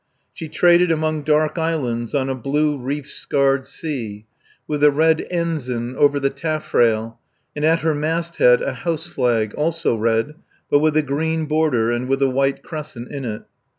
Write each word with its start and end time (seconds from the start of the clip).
She 0.33 0.49
traded 0.49 0.89
among 0.91 1.21
dark 1.25 1.59
islands 1.59 2.15
on 2.15 2.27
a 2.27 2.33
blue 2.33 2.75
reef 2.79 3.07
scarred 3.07 3.67
sea, 3.67 4.25
with 4.67 4.81
the 4.81 4.89
Red 4.89 5.27
Ensign 5.29 5.95
over 5.95 6.19
the 6.19 6.31
taffrail 6.31 7.19
and 7.55 7.63
at 7.63 7.81
her 7.81 7.93
masthead 7.93 8.63
a 8.63 8.73
house 8.73 9.05
flag, 9.05 9.53
also 9.53 9.93
red, 9.95 10.33
but 10.71 10.79
with 10.79 10.97
a 10.97 11.03
green 11.03 11.45
border 11.45 11.91
and 11.91 12.07
with 12.09 12.23
a 12.23 12.29
white 12.31 12.63
crescent 12.63 13.11
in 13.11 13.25
it. 13.25 13.43